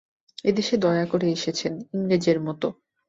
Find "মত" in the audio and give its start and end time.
2.39-2.61